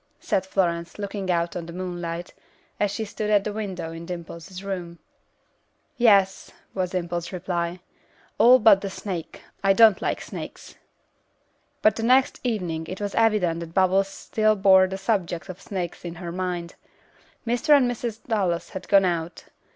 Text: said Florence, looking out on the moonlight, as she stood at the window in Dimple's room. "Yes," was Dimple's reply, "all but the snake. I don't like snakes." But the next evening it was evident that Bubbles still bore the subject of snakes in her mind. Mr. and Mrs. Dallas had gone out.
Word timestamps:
said 0.19 0.47
Florence, 0.47 0.97
looking 0.97 1.29
out 1.29 1.55
on 1.55 1.67
the 1.67 1.71
moonlight, 1.73 2.33
as 2.79 2.89
she 2.89 3.05
stood 3.05 3.29
at 3.29 3.43
the 3.43 3.53
window 3.53 3.91
in 3.91 4.03
Dimple's 4.03 4.63
room. 4.63 4.97
"Yes," 5.95 6.49
was 6.73 6.89
Dimple's 6.89 7.31
reply, 7.31 7.81
"all 8.39 8.57
but 8.57 8.81
the 8.81 8.89
snake. 8.89 9.43
I 9.63 9.73
don't 9.73 10.01
like 10.01 10.19
snakes." 10.19 10.73
But 11.83 11.97
the 11.97 12.01
next 12.01 12.39
evening 12.43 12.87
it 12.87 12.99
was 12.99 13.13
evident 13.13 13.59
that 13.59 13.75
Bubbles 13.75 14.07
still 14.07 14.55
bore 14.55 14.87
the 14.87 14.97
subject 14.97 15.49
of 15.49 15.61
snakes 15.61 16.03
in 16.03 16.15
her 16.15 16.31
mind. 16.31 16.73
Mr. 17.45 17.77
and 17.77 17.85
Mrs. 17.87 18.21
Dallas 18.27 18.69
had 18.71 18.87
gone 18.87 19.05
out. 19.05 19.43